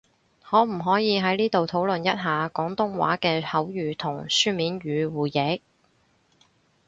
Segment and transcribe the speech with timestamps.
[0.41, 5.61] 可唔可以喺呢度討論一下，廣東話嘅口語同書面語互譯？